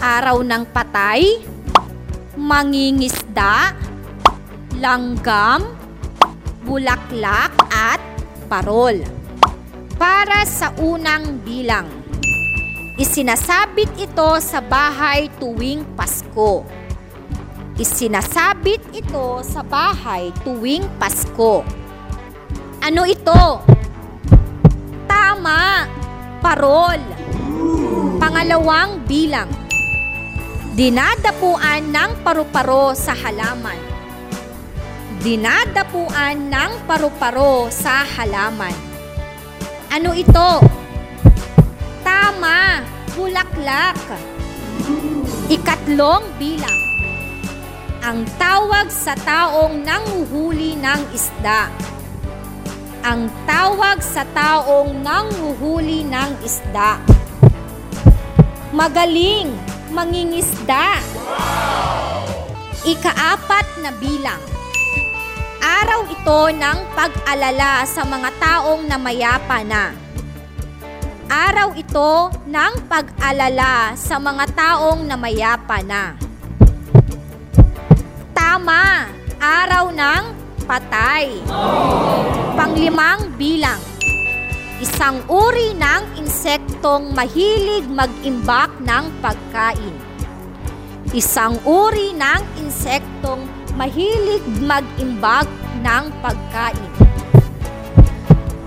araw 0.00 0.40
ng 0.40 0.64
patay, 0.72 1.44
mangingisda, 2.40 3.76
langgam, 4.80 5.83
bulaklak 6.64 7.52
at 7.68 8.00
parol. 8.48 8.96
Para 10.00 10.42
sa 10.48 10.72
unang 10.80 11.44
bilang, 11.44 11.86
isinasabit 12.96 13.92
ito 14.00 14.40
sa 14.40 14.64
bahay 14.64 15.28
tuwing 15.38 15.84
Pasko. 15.94 16.64
Isinasabit 17.76 18.80
ito 18.96 19.44
sa 19.44 19.60
bahay 19.60 20.32
tuwing 20.42 20.88
Pasko. 20.96 21.62
Ano 22.80 23.02
ito? 23.04 23.60
Tama! 25.04 25.88
Parol! 26.40 27.00
Pangalawang 28.18 29.04
bilang. 29.04 29.48
Dinadapuan 30.74 31.94
ng 31.94 32.10
paru-paro 32.26 32.98
sa 32.98 33.14
halaman. 33.14 33.93
Dinadapuan 35.24 36.52
ng 36.52 36.84
paru-paro 36.84 37.72
sa 37.72 38.04
halaman. 38.04 38.76
Ano 39.88 40.12
ito? 40.12 40.60
Tama! 42.04 42.84
Bulaklak! 43.16 43.96
Ikatlong 45.48 46.28
bilang. 46.36 46.80
Ang 48.04 48.28
tawag 48.36 48.92
sa 48.92 49.16
taong 49.16 49.80
nanguhuli 49.80 50.76
ng 50.76 51.00
isda. 51.16 51.72
Ang 53.00 53.32
tawag 53.48 54.04
sa 54.04 54.28
taong 54.28 54.92
nanguhuli 55.00 56.04
ng 56.04 56.32
isda. 56.44 57.00
Magaling! 58.76 59.56
Mangingisda! 59.88 61.00
Ikaapat 62.84 63.80
na 63.80 63.88
bilang. 63.96 64.53
Araw 65.74 66.06
ito 66.06 66.40
ng 66.54 66.78
pag-alala 66.94 67.82
sa 67.82 68.06
mga 68.06 68.30
taong 68.38 68.86
namayapa 68.86 69.58
na. 69.66 69.90
Araw 71.26 71.74
ito 71.74 72.30
ng 72.46 72.86
pag-alala 72.86 73.98
sa 73.98 74.22
mga 74.22 74.54
taong 74.54 75.02
namayapa 75.02 75.82
na. 75.82 76.14
Tama, 78.30 79.10
araw 79.42 79.90
ng 79.90 80.22
patay. 80.62 81.42
Panglimang 82.54 83.34
bilang. 83.34 83.82
Isang 84.78 85.26
uri 85.26 85.74
ng 85.74 86.22
insektong 86.22 87.10
mahilig 87.10 87.90
mag-imbak 87.90 88.70
ng 88.78 89.10
pagkain. 89.18 89.96
Isang 91.10 91.58
uri 91.66 92.14
ng 92.14 92.62
insektong 92.62 93.63
mahilig 93.74 94.42
mag-imbag 94.62 95.50
ng 95.82 96.04
pagkain. 96.22 96.92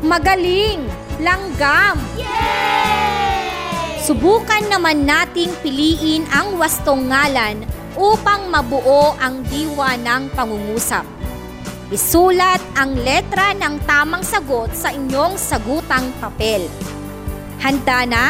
Magaling! 0.03 0.83
Langgam! 1.17 1.97
Subukan 4.05 4.69
naman 4.71 5.03
nating 5.03 5.51
piliin 5.65 6.23
ang 6.31 6.55
wastong 6.55 7.09
ngalan 7.09 7.65
upang 7.97 8.47
mabuo 8.53 9.17
ang 9.17 9.41
diwa 9.49 9.97
ng 9.97 10.31
pangungusap. 10.31 11.03
Isulat 11.89 12.59
ang 12.75 12.93
letra 12.99 13.55
ng 13.57 13.79
tamang 13.87 14.21
sagot 14.21 14.69
sa 14.75 14.93
inyong 14.93 15.39
sagutang 15.39 16.07
papel. 16.21 16.67
Handa 17.57 18.05
na? 18.05 18.25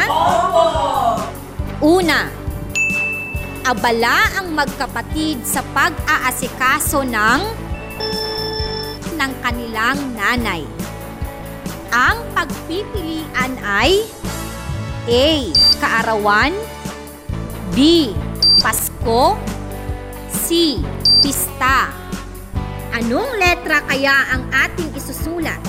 Una, 1.84 2.32
abala 3.66 4.38
ang 4.38 4.54
magkapatid 4.54 5.42
sa 5.42 5.64
pag-aasikaso 5.74 7.02
ng 7.06 7.40
ng 9.18 9.32
kanilang 9.42 9.98
nanay. 10.14 10.62
Ang 11.90 12.16
pagpipilian 12.36 13.52
ay 13.64 14.04
A. 15.08 15.28
Kaarawan 15.80 16.52
B. 17.72 18.12
Pasko 18.60 19.38
C. 20.28 20.78
Pista 21.22 22.08
Anong 22.98 23.38
letra 23.38 23.78
kaya 23.86 24.26
ang 24.34 24.50
ating 24.50 24.90
isusulat? 24.98 25.62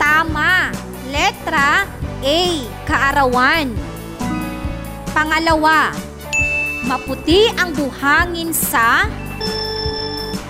Tama! 0.00 0.72
Letra 1.12 1.84
A. 2.24 2.40
Kaarawan 2.88 3.83
Pangalawa, 5.14 5.94
maputi 6.90 7.46
ang 7.54 7.70
buhangin 7.70 8.50
sa 8.50 9.06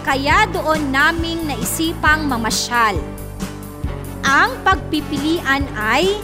kaya 0.01 0.49
doon 0.49 0.89
naming 0.89 1.45
naisipang 1.45 2.25
mamasyal. 2.25 2.97
Ang 4.25 4.57
pagpipilian 4.65 5.69
ay 5.77 6.17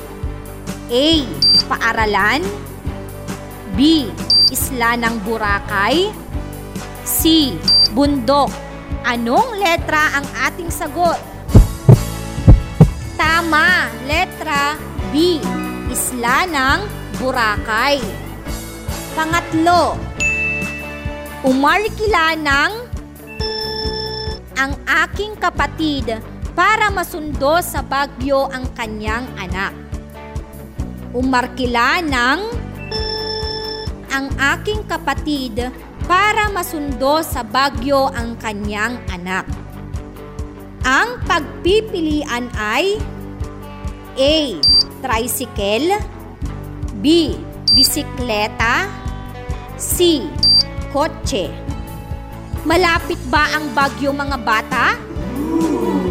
A. 0.88 1.08
Paaralan 1.68 2.40
B. 3.76 4.08
Isla 4.48 4.96
ng 4.96 5.20
Boracay 5.20 6.08
C. 7.04 7.52
Bundok 7.92 8.48
Anong 9.04 9.56
letra 9.56 10.16
ang 10.16 10.26
ating 10.48 10.68
sagot? 10.68 11.16
Tama! 13.16 13.88
Letra 14.04 14.76
B. 15.12 15.40
Isla 15.92 16.48
ng 16.48 16.78
Boracay 17.20 18.29
Pangatlo, 19.20 20.00
umarkila 21.44 22.40
ng 22.40 22.72
ang 24.56 24.72
aking 25.04 25.36
kapatid 25.36 26.08
para 26.56 26.88
masundo 26.88 27.60
sa 27.60 27.84
Bagyo 27.84 28.48
ang 28.48 28.64
kanyang 28.72 29.28
anak. 29.36 29.76
Umarkila 31.12 32.00
ng 32.00 32.40
ang 34.08 34.32
aking 34.56 34.88
kapatid 34.88 35.68
para 36.08 36.48
masundo 36.48 37.20
sa 37.20 37.44
Bagyo 37.44 38.08
ang 38.16 38.40
kanyang 38.40 39.04
anak. 39.12 39.44
Ang 40.80 41.20
pagpipilian 41.28 42.48
ay 42.56 42.96
A. 44.16 44.56
Tricycle 45.04 46.00
B. 47.04 47.36
Bisikleta 47.76 48.99
C. 49.80 50.28
Kotse 50.92 51.48
Malapit 52.68 53.16
ba 53.32 53.48
ang 53.56 53.72
bagyo 53.72 54.12
mga 54.12 54.36
bata? 54.44 55.00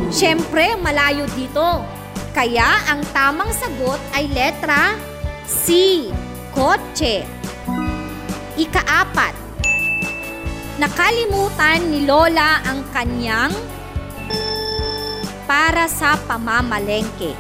Siyempre, 0.10 0.74
malayo 0.82 1.30
dito. 1.38 1.86
Kaya 2.34 2.90
ang 2.90 3.06
tamang 3.14 3.54
sagot 3.54 4.02
ay 4.18 4.26
letra 4.34 4.98
C. 5.46 6.02
Kotse. 6.50 7.22
Ikaapat. 8.58 9.38
Nakalimutan 10.82 11.94
ni 11.94 12.10
Lola 12.10 12.66
ang 12.66 12.82
kanyang 12.90 13.54
para 15.46 15.86
sa 15.86 16.18
pamamalengke. 16.26 17.38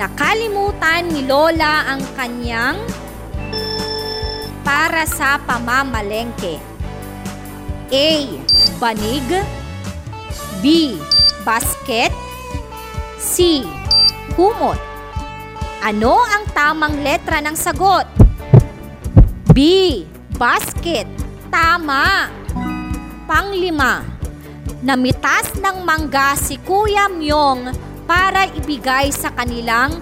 Nakalimutan 0.00 1.12
ni 1.12 1.28
Lola 1.28 1.84
ang 1.92 2.00
kanyang 2.16 2.80
para 4.64 5.04
sa 5.08 5.40
pamamalengke. 5.42 6.60
A. 7.90 8.10
Banig 8.78 9.26
B. 10.62 10.94
Basket 11.42 12.14
C. 13.18 13.66
Kumot 14.38 14.78
Ano 15.82 16.22
ang 16.22 16.46
tamang 16.54 17.02
letra 17.02 17.42
ng 17.42 17.56
sagot? 17.58 18.06
B. 19.50 19.58
Basket 20.38 21.10
Tama! 21.50 22.30
Panglima 23.26 24.06
Namitas 24.86 25.58
ng 25.58 25.82
mangga 25.82 26.38
si 26.38 26.62
Kuya 26.62 27.10
Myong 27.10 27.74
para 28.06 28.46
ibigay 28.54 29.10
sa 29.10 29.34
kanilang 29.34 29.98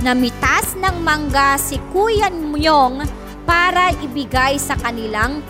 Namitas 0.00 0.80
ng 0.80 0.96
mangga 1.04 1.60
si 1.60 1.76
Kuya 1.92 2.32
Myong 2.32 3.04
para 3.44 3.92
ibigay 4.00 4.56
sa 4.56 4.72
kanilang 4.76 5.44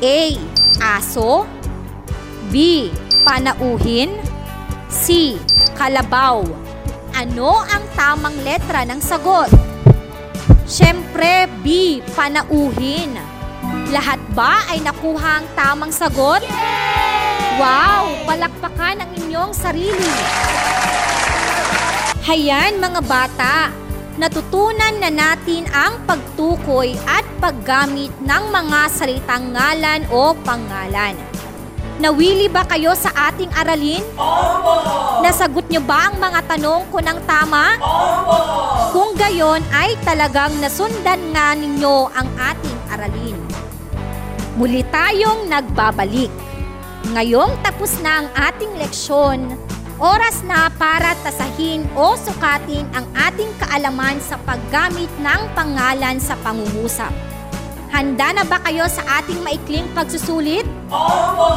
A. 0.00 0.20
Aso 0.78 1.44
B. 2.48 2.88
Panauhin 3.26 4.16
C. 4.88 5.36
Kalabaw 5.76 6.46
Ano 7.12 7.60
ang 7.66 7.84
tamang 7.92 8.36
letra 8.40 8.88
ng 8.88 9.02
sagot? 9.02 9.52
Siyempre, 10.64 11.50
B. 11.60 11.98
Panauhin 12.16 13.12
Lahat 13.92 14.20
ba 14.32 14.64
ay 14.72 14.80
nakuha 14.80 15.44
ang 15.44 15.46
tamang 15.52 15.92
sagot? 15.92 16.40
Yay! 16.46 16.88
palakpakan 18.28 19.02
ang 19.02 19.10
inyong 19.16 19.50
sarili. 19.56 20.12
Hayan 22.28 22.76
mga 22.76 23.00
bata, 23.08 23.72
natutunan 24.20 25.00
na 25.00 25.08
natin 25.08 25.64
ang 25.72 25.96
pagtukoy 26.04 26.92
at 27.08 27.24
paggamit 27.40 28.12
ng 28.20 28.44
mga 28.52 28.80
salitang 28.92 29.56
ngalan 29.56 30.04
o 30.12 30.36
pangalan. 30.44 31.16
Nawili 31.96 32.52
ba 32.52 32.68
kayo 32.68 32.92
sa 32.92 33.32
ating 33.32 33.48
aralin? 33.56 34.04
Opo! 34.20 35.24
Nasagot 35.24 35.72
niyo 35.72 35.80
ba 35.80 36.12
ang 36.12 36.20
mga 36.20 36.44
tanong 36.52 36.92
ko 36.92 37.00
ng 37.00 37.16
tama? 37.24 37.80
Opo! 37.80 38.36
Kung 38.92 39.16
gayon 39.16 39.64
ay 39.72 39.96
talagang 40.04 40.52
nasundan 40.60 41.32
nga 41.32 41.56
ninyo 41.56 42.12
ang 42.12 42.28
ating 42.36 42.78
aralin. 42.92 43.40
Muli 44.60 44.84
tayong 44.92 45.48
nagbabalik. 45.48 46.28
Ngayong 47.08 47.56
tapos 47.64 47.96
na 48.04 48.20
ang 48.20 48.28
ating 48.36 48.76
leksyon, 48.76 49.48
oras 49.98 50.46
na 50.46 50.70
para 50.78 51.18
tasahin 51.26 51.82
o 51.98 52.14
sukatin 52.14 52.86
ang 52.94 53.06
ating 53.18 53.50
kaalaman 53.58 54.22
sa 54.22 54.38
paggamit 54.46 55.10
ng 55.18 55.42
pangalan 55.58 56.22
sa 56.22 56.38
pangungusap. 56.42 57.10
Handa 57.90 58.30
na 58.30 58.44
ba 58.46 58.62
kayo 58.62 58.86
sa 58.86 59.22
ating 59.22 59.42
maikling 59.42 59.90
pagsusulit? 59.92 60.64
Opo! 60.86 61.50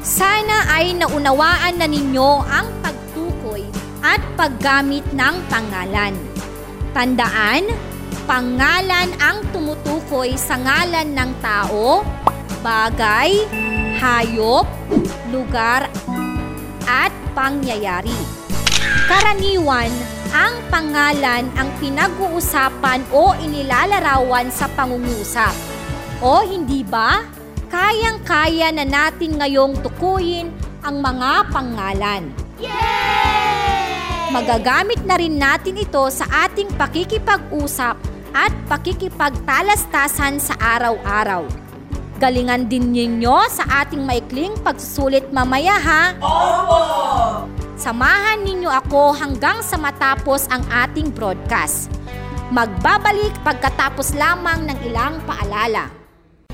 Sana 0.00 0.70
ay 0.70 0.96
naunawaan 0.96 1.76
na 1.76 1.86
ninyo 1.90 2.30
ang 2.46 2.70
pagtukoy 2.80 3.66
at 4.00 4.22
paggamit 4.38 5.02
ng 5.12 5.34
pangalan. 5.50 6.14
Tandaan, 6.94 7.68
pangalan 8.24 9.10
ang 9.18 9.42
tumutukoy 9.50 10.38
sa 10.38 10.56
ngalan 10.56 11.10
ng 11.10 11.30
tao, 11.42 12.06
bagay, 12.62 13.44
hayop, 13.98 14.64
lugar, 15.34 15.90
at 16.86 17.10
pangyayari. 17.36 18.16
Karaniwan, 19.04 19.92
ang 20.32 20.56
pangalan 20.72 21.44
ang 21.52 21.68
pinag-uusapan 21.76 23.04
o 23.12 23.36
inilalarawan 23.36 24.48
sa 24.48 24.64
pangungusap. 24.72 25.52
O 26.24 26.40
hindi 26.48 26.80
ba? 26.80 27.20
Kayang-kaya 27.68 28.72
na 28.72 28.88
natin 28.88 29.36
ngayong 29.36 29.84
tukuyin 29.84 30.48
ang 30.80 31.04
mga 31.04 31.52
pangalan. 31.52 32.32
Yay! 32.56 34.32
Magagamit 34.32 35.04
na 35.04 35.20
rin 35.20 35.36
natin 35.36 35.76
ito 35.76 36.08
sa 36.08 36.48
ating 36.48 36.72
pakikipag-usap 36.74 38.00
at 38.32 38.52
pakikipagtalastasan 38.66 40.40
sa 40.40 40.54
araw-araw. 40.56 41.65
Galingan 42.16 42.72
din 42.72 42.96
ninyo 42.96 43.44
sa 43.52 43.84
ating 43.84 44.00
maikling 44.00 44.56
pagsusulit 44.64 45.28
mamaya 45.36 45.76
ha. 45.76 46.02
Opo! 46.16 46.80
Samahan 47.76 48.40
ninyo 48.40 48.72
ako 48.72 49.12
hanggang 49.12 49.60
sa 49.60 49.76
matapos 49.76 50.48
ang 50.48 50.64
ating 50.72 51.12
broadcast. 51.12 51.92
Magbabalik 52.48 53.36
pagkatapos 53.44 54.16
lamang 54.16 54.64
ng 54.64 54.78
ilang 54.88 55.20
paalala. 55.28 55.92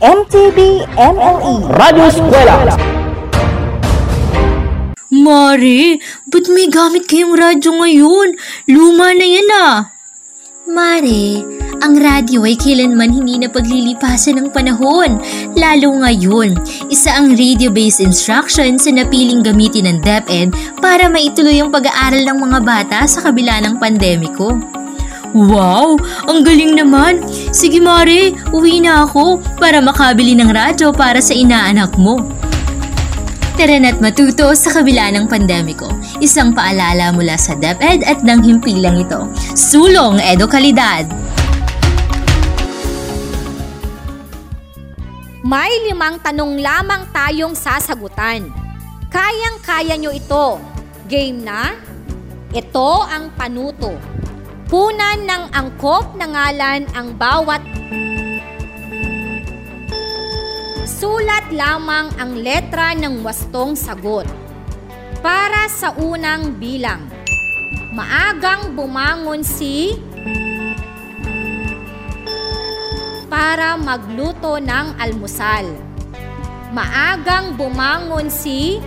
MTB 0.02 0.82
MLE 0.98 1.54
Radyo 1.70 2.10
Eskwela. 2.10 2.74
Mari, 5.14 6.02
ba't 6.26 6.46
may 6.50 6.66
gamit 6.66 7.06
kayong 7.06 7.38
radyo 7.38 7.70
ngayon? 7.70 8.34
Luma 8.66 9.14
na 9.14 9.26
yan 9.30 9.50
ah. 9.54 9.76
Mare, 10.66 11.46
ang 11.82 11.98
radyo 11.98 12.46
ay 12.46 12.54
kailanman 12.54 13.10
hindi 13.10 13.42
na 13.42 13.50
paglilipasan 13.50 14.38
ng 14.38 14.48
panahon, 14.54 15.18
lalo 15.58 15.98
ngayon. 15.98 16.54
Isa 16.86 17.18
ang 17.18 17.34
radio-based 17.34 17.98
instruction 17.98 18.78
sa 18.78 18.94
napiling 18.94 19.42
gamitin 19.42 19.90
ng 19.90 19.98
DepEd 19.98 20.54
para 20.78 21.10
maituloy 21.10 21.58
ang 21.58 21.74
pag-aaral 21.74 22.22
ng 22.22 22.38
mga 22.38 22.58
bata 22.62 22.98
sa 23.10 23.26
kabila 23.26 23.58
ng 23.66 23.82
pandemiko. 23.82 24.54
Wow! 25.34 25.98
Ang 26.30 26.46
galing 26.46 26.78
naman! 26.78 27.26
Sige 27.50 27.82
Mare, 27.82 28.30
uwi 28.54 28.78
na 28.78 29.02
ako 29.02 29.42
para 29.58 29.82
makabili 29.82 30.38
ng 30.38 30.54
radyo 30.54 30.94
para 30.94 31.18
sa 31.18 31.34
inaanak 31.34 31.98
mo. 31.98 32.22
Tara 33.58 33.76
na't 33.76 34.00
matuto 34.00 34.54
sa 34.54 34.70
kabila 34.72 35.12
ng 35.12 35.28
pandemiko. 35.28 35.90
Isang 36.22 36.54
paalala 36.56 37.10
mula 37.12 37.36
sa 37.36 37.58
DepEd 37.58 38.06
at 38.06 38.22
ng 38.22 38.40
himpilang 38.40 39.02
ito. 39.02 39.28
Sulong 39.58 40.22
Edukalidad! 40.22 41.41
May 45.52 45.84
limang 45.84 46.16
tanong 46.24 46.64
lamang 46.64 47.12
tayong 47.12 47.52
sasagutan. 47.52 48.48
Kayang-kaya 49.12 50.00
nyo 50.00 50.08
ito. 50.08 50.56
Game 51.04 51.44
na? 51.44 51.76
Ito 52.56 53.04
ang 53.04 53.36
panuto. 53.36 53.92
Punan 54.72 55.28
ng 55.28 55.52
angkop 55.52 56.16
na 56.16 56.24
ngalan 56.24 56.88
ang 56.96 57.12
bawat 57.20 57.60
Sulat 60.88 61.52
lamang 61.52 62.08
ang 62.16 62.32
letra 62.32 62.96
ng 62.96 63.20
wastong 63.20 63.76
sagot. 63.76 64.24
Para 65.20 65.68
sa 65.68 65.92
unang 66.00 66.56
bilang. 66.56 67.04
Maagang 67.92 68.72
bumangon 68.72 69.44
si 69.44 70.00
para 73.42 73.74
magluto 73.74 74.62
ng 74.62 75.02
almusal. 75.02 75.66
Maagang 76.70 77.58
bumangon 77.58 78.30
si 78.30 78.78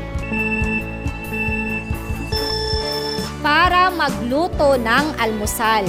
para 3.43 3.91
magluto 3.91 4.79
ng 4.79 5.19
almusal. 5.19 5.83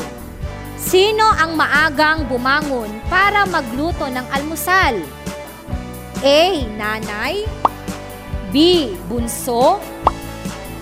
Sino 0.74 1.30
ang 1.38 1.54
maagang 1.54 2.26
bumangon 2.26 2.90
para 3.06 3.46
magluto 3.46 4.10
ng 4.10 4.26
almusal? 4.34 4.98
A. 6.26 6.42
Nanay 6.74 7.46
B. 8.50 8.90
Bunso 9.06 9.78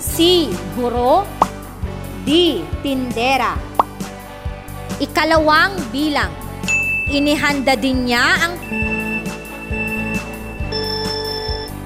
C. 0.00 0.48
Guro 0.72 1.28
D. 2.24 2.64
Tindera 2.80 3.52
Ikalawang 5.04 5.76
bilang 5.92 6.43
Inihanda 7.12 7.76
din 7.76 8.08
niya 8.08 8.24
ang 8.48 8.54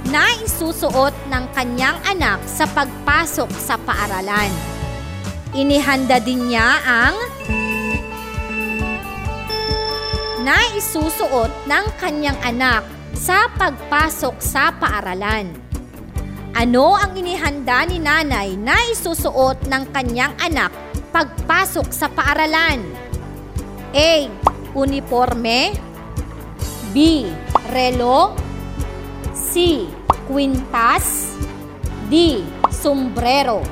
na 0.08 0.24
isusuot 0.40 1.14
ng 1.26 1.44
kanyang 1.52 1.98
anak 2.06 2.38
sa 2.46 2.64
pagpasok 2.70 3.50
sa 3.58 3.74
paaralan. 3.82 4.48
Inihanda 5.58 6.22
din 6.22 6.48
niya 6.48 6.80
ang 6.86 7.16
na 10.46 10.58
isusuot 10.78 11.50
ng 11.66 11.86
kanyang 11.98 12.38
anak 12.40 12.86
sa 13.12 13.50
pagpasok 13.58 14.38
sa 14.38 14.70
paaralan. 14.70 15.50
Ano 16.54 16.94
ang 16.94 17.12
inihanda 17.18 17.84
ni 17.84 17.98
nanay 18.00 18.54
na 18.54 18.78
isusuot 18.88 19.66
ng 19.66 19.82
kanyang 19.92 20.32
anak 20.40 20.72
pagpasok 21.10 21.90
sa 21.92 22.06
paaralan? 22.08 22.80
A 23.92 24.47
uniforme 24.74 25.76
B. 26.92 27.28
Relo 27.68 28.34
C. 29.36 29.84
Quintas 30.28 31.36
D. 32.08 32.44
Sombrero 32.68 33.64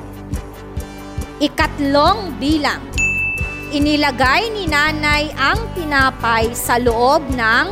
Ikatlong 1.41 2.37
bilang 2.41 2.81
Inilagay 3.67 4.55
ni 4.55 4.71
nanay 4.71 5.35
ang 5.35 5.59
tinapay 5.75 6.55
sa 6.55 6.79
loob 6.79 7.27
ng 7.35 7.67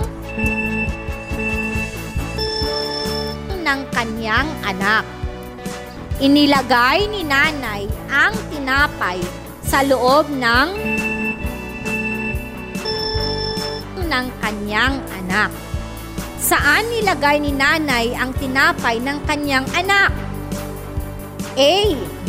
ng 3.65 3.81
kanyang 3.95 4.51
anak. 4.67 5.07
Inilagay 6.19 7.09
ni 7.09 7.23
nanay 7.23 7.87
ang 8.11 8.35
tinapay 8.51 9.23
sa 9.63 9.87
loob 9.87 10.29
ng 10.29 10.69
ng 14.15 14.31
kanyang 14.39 15.03
anak. 15.11 15.51
Saan 16.39 16.87
nilagay 16.87 17.43
ni 17.43 17.51
nanay 17.51 18.15
ang 18.15 18.31
tinapay 18.39 19.03
ng 19.03 19.19
kanyang 19.27 19.67
anak? 19.75 20.15
A. 21.59 21.75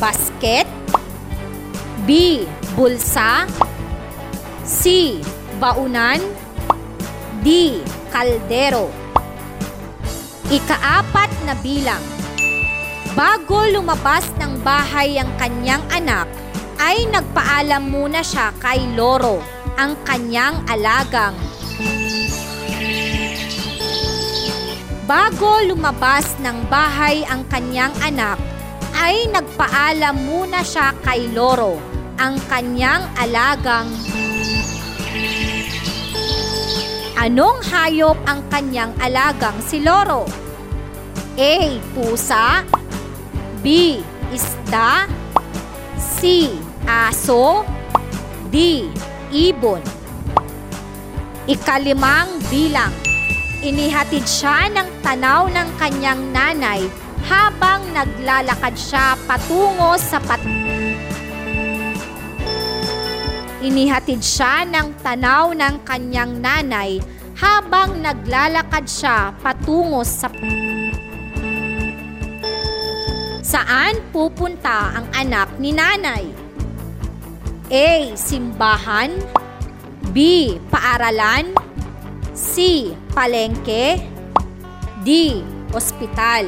Basket 0.02 0.66
B. 2.10 2.42
Bulsa 2.74 3.46
C. 4.66 5.18
Baunan 5.62 6.22
D. 7.46 7.80
Kaldero 8.10 8.90
Ikaapat 10.50 11.30
na 11.46 11.54
bilang 11.62 12.02
Bago 13.16 13.64
lumabas 13.72 14.28
ng 14.42 14.60
bahay 14.60 15.16
ang 15.16 15.32
kanyang 15.40 15.80
anak, 15.88 16.28
ay 16.84 17.08
nagpaalam 17.08 17.88
muna 17.88 18.20
siya 18.20 18.52
kay 18.60 18.92
Loro, 18.92 19.40
ang 19.80 19.96
kanyang 20.04 20.60
alagang 20.68 21.32
Bago 25.06 25.62
lumabas 25.70 26.34
ng 26.42 26.66
bahay 26.66 27.22
ang 27.30 27.46
kanyang 27.46 27.94
anak, 28.02 28.42
ay 28.98 29.30
nagpaalam 29.30 30.18
muna 30.26 30.66
siya 30.66 30.98
kay 31.06 31.30
Loro, 31.30 31.78
ang 32.18 32.42
kanyang 32.50 33.06
alagang 33.20 33.92
Anong 37.16 37.64
hayop 37.72 38.20
ang 38.28 38.44
kanyang 38.52 38.92
alagang 39.00 39.56
si 39.64 39.80
Loro? 39.80 40.28
A. 41.40 41.56
Pusa 41.96 42.68
B. 43.64 43.98
Isda 44.36 45.08
C. 45.96 46.52
Aso 46.84 47.64
D. 48.52 48.86
Ibon 49.32 49.95
Ikalimang 51.46 52.42
bilang 52.50 52.90
Inihatid 53.62 54.26
siya 54.26 54.66
ng 54.66 54.90
tanaw 55.06 55.46
ng 55.46 55.70
kanyang 55.78 56.34
nanay 56.34 56.82
habang 57.30 57.86
naglalakad 57.94 58.74
siya 58.74 59.14
patungo 59.30 59.94
sa 59.94 60.18
pat 60.26 60.42
Inihatid 63.62 64.26
siya 64.26 64.66
ng 64.66 64.98
tanaw 65.06 65.54
ng 65.54 65.86
kanyang 65.86 66.42
nanay 66.42 66.98
habang 67.38 68.02
naglalakad 68.02 68.90
siya 68.90 69.30
patungo 69.38 70.02
sa 70.02 70.34
Saan 73.46 74.02
pupunta 74.10 74.98
ang 74.98 75.06
anak 75.14 75.62
ni 75.62 75.78
nanay? 75.78 76.26
A. 77.70 78.18
Simbahan 78.18 79.14
B. 80.16 80.56
Paaralan 80.72 81.52
C. 82.32 82.88
Palengke 83.12 84.00
D. 85.04 85.44
Ospital 85.76 86.48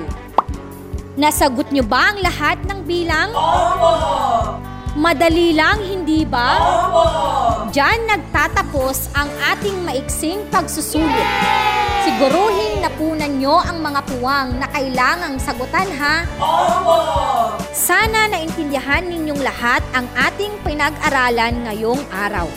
Nasagot 1.20 1.68
niyo 1.76 1.84
ba 1.84 2.16
ang 2.16 2.24
lahat 2.24 2.64
ng 2.64 2.88
bilang? 2.88 3.36
Opo! 3.36 3.92
Madali 4.96 5.52
lang, 5.52 5.84
hindi 5.84 6.24
ba? 6.24 6.64
Opo! 6.64 7.04
Diyan 7.76 8.08
nagtatapos 8.08 9.12
ang 9.18 9.28
ating 9.52 9.84
maiksing 9.84 10.48
pagsusulit. 10.48 11.28
Siguruhin 12.08 12.80
na 12.80 12.88
punan 12.96 13.36
nyo 13.36 13.60
ang 13.60 13.84
mga 13.84 14.00
puwang 14.16 14.62
na 14.64 14.72
kailangang 14.72 15.36
sagutan 15.44 15.92
ha? 16.00 16.24
Opo! 16.40 16.96
Sana 17.76 18.32
naintindihan 18.32 19.04
ninyong 19.04 19.44
lahat 19.44 19.84
ang 19.92 20.08
ating 20.16 20.56
pinag-aralan 20.64 21.68
ngayong 21.68 22.00
araw. 22.16 22.48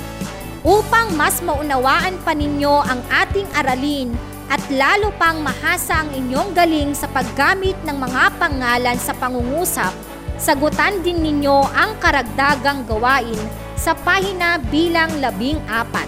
Upang 0.61 1.17
mas 1.17 1.41
maunawaan 1.41 2.21
pa 2.21 2.37
ninyo 2.37 2.85
ang 2.85 3.01
ating 3.09 3.49
aralin 3.57 4.13
at 4.53 4.61
lalo 4.69 5.09
pang 5.17 5.41
mahasa 5.41 6.05
ang 6.05 6.13
inyong 6.13 6.53
galing 6.53 6.93
sa 6.93 7.09
paggamit 7.09 7.81
ng 7.89 7.97
mga 7.97 8.37
pangalan 8.37 8.99
sa 9.01 9.17
pangungusap, 9.17 9.95
sagutan 10.37 11.01
din 11.01 11.25
ninyo 11.25 11.65
ang 11.73 11.97
karagdagang 11.97 12.85
gawain 12.85 13.41
sa 13.73 13.97
pahina 13.97 14.61
bilang 14.69 15.09
labing 15.17 15.57
apat. 15.65 16.05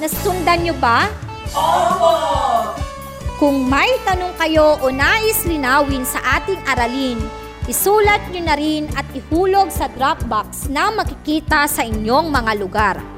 Nasundan 0.00 0.64
nyo 0.64 0.74
ba? 0.80 1.12
Opo! 1.52 2.12
Kung 3.36 3.68
may 3.68 3.92
tanong 4.08 4.38
kayo 4.40 4.80
o 4.80 4.88
nais 4.88 5.44
linawin 5.44 6.08
sa 6.08 6.40
ating 6.40 6.64
aralin, 6.64 7.20
isulat 7.68 8.24
nyo 8.32 8.40
na 8.40 8.56
rin 8.56 8.88
at 8.96 9.04
ihulog 9.12 9.68
sa 9.68 9.90
Dropbox 9.92 10.72
na 10.72 10.88
makikita 10.88 11.68
sa 11.68 11.84
inyong 11.84 12.32
mga 12.32 12.52
lugar. 12.56 13.11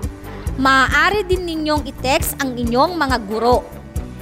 Maaari 0.55 1.27
din 1.27 1.51
ninyong 1.51 1.83
i-text 1.83 2.38
ang 2.38 2.55
inyong 2.55 2.95
mga 2.95 3.27
guro. 3.27 3.67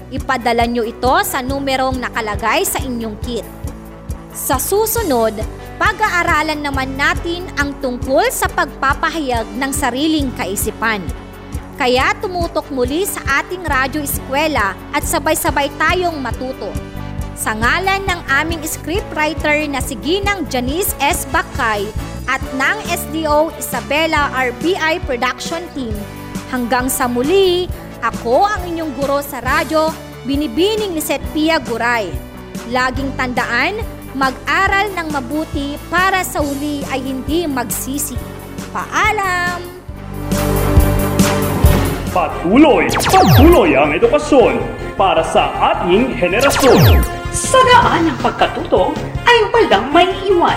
Ipadala 0.08 0.64
nyo 0.64 0.80
ito 0.80 1.12
sa 1.28 1.44
numerong 1.44 2.00
nakalagay 2.00 2.64
sa 2.64 2.80
inyong 2.80 3.20
kit. 3.20 3.44
Sa 4.32 4.56
susunod, 4.56 5.36
pag-aaralan 5.76 6.64
naman 6.64 6.96
natin 6.96 7.44
ang 7.60 7.76
tungkol 7.84 8.24
sa 8.32 8.48
pagpapahayag 8.48 9.44
ng 9.60 9.72
sariling 9.76 10.32
kaisipan. 10.32 11.04
Kaya 11.76 12.16
tumutok 12.24 12.64
muli 12.72 13.04
sa 13.04 13.44
ating 13.44 13.68
radyo 13.68 14.00
eskwela 14.00 14.72
at 14.96 15.04
sabay-sabay 15.04 15.68
tayong 15.76 16.16
matuto. 16.16 16.72
Sa 17.36 17.52
ngalan 17.52 18.08
ng 18.08 18.20
aming 18.40 18.64
scriptwriter 18.64 19.68
na 19.68 19.84
si 19.84 20.00
Ginang 20.00 20.48
Janice 20.48 20.96
S. 20.96 21.28
Bakay 21.28 21.84
at 22.24 22.40
ng 22.56 22.78
SDO 22.88 23.52
Isabela 23.60 24.32
RBI 24.32 25.04
Production 25.04 25.60
Team, 25.76 25.92
hanggang 26.52 26.92
sa 26.92 27.08
muli, 27.08 27.64
ako 28.04 28.44
ang 28.44 28.68
inyong 28.68 28.92
guro 29.00 29.24
sa 29.24 29.40
radyo, 29.40 29.88
Binibining 30.28 30.92
Lisette 30.92 31.24
Pia 31.32 31.56
Guray. 31.56 32.12
Laging 32.68 33.16
tandaan, 33.16 33.80
mag-aral 34.12 34.92
ng 34.92 35.08
mabuti 35.08 35.80
para 35.88 36.20
sa 36.20 36.44
huli 36.44 36.84
ay 36.92 37.00
hindi 37.00 37.48
magsisi. 37.48 38.14
Paalam! 38.68 39.64
Patuloy, 42.12 42.92
patuloy 43.08 43.72
ang 43.72 43.96
edukasyon 43.96 44.60
para 45.00 45.24
sa 45.24 45.48
ating 45.72 46.12
henerasyon. 46.12 47.21
Sa 47.32 47.56
daan 47.64 48.12
ng 48.12 48.18
pagkatuto 48.20 48.92
ay 49.24 49.38
walang 49.48 49.88
may 49.88 50.04
iwan. 50.28 50.52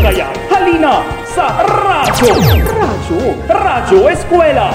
Kaya 0.00 0.32
halina 0.48 1.04
sa 1.28 1.52
Radyo! 1.68 2.32
Radyo! 2.64 3.20
Radyo 3.44 4.00
Eskwela! 4.08 4.72